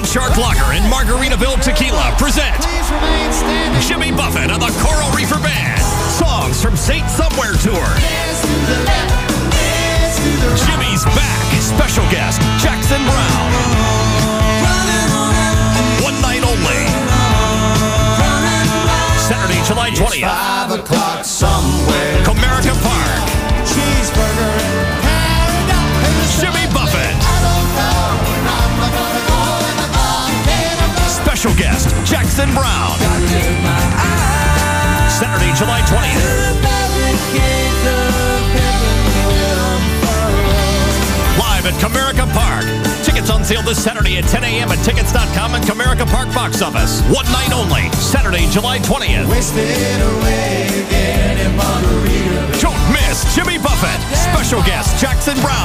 [0.00, 2.56] Land Shark Lager and Margaritaville Tequila present
[3.86, 5.78] Jimmy Buffett and the Coral Reefer Band.
[6.16, 7.84] Songs from Saint Somewhere Tour.
[10.56, 11.60] Jimmy's back.
[11.60, 13.52] Special guest Jackson Browne.
[16.02, 16.80] One night only.
[19.28, 20.99] Saturday, July 20th.
[31.40, 33.00] Special guest Jackson Browne.
[35.08, 36.52] Saturday, July 20th.
[41.38, 42.66] Live at Comerica Park.
[43.06, 44.68] Tickets on sale this Saturday at 10 a.m.
[44.68, 47.00] at tickets.com and Comerica Park box office.
[47.08, 47.88] One night only.
[47.92, 49.26] Saturday, July 20th.
[49.30, 51.56] Wasted away again in.
[52.60, 53.96] Don't miss Jimmy Buffett.
[54.14, 55.59] Special guest Jackson Browne.